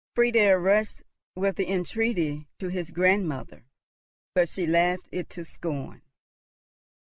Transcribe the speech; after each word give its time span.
Friedel 0.15 0.55
rushed 0.55 1.03
with 1.35 1.57
the 1.57 1.69
entreaty 1.71 2.47
to 2.57 2.69
his 2.69 2.89
grandmother, 2.89 3.65
but 4.33 4.49
she 4.49 4.65
laughed 4.65 5.07
it 5.11 5.29
to 5.29 5.45
scorn. 5.45 6.01